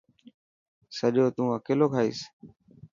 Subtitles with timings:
[0.97, 2.19] سڄو تون اڪيلو کائيس.